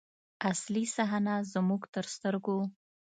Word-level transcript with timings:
اصلي 0.51 0.83
صحنه 0.95 1.33
زموږ 1.53 1.81
تر 1.93 2.05
سترګو. 2.13 2.59